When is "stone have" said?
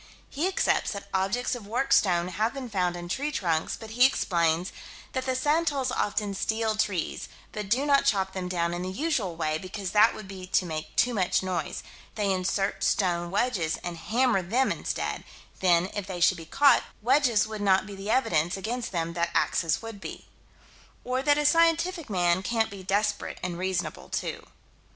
1.93-2.55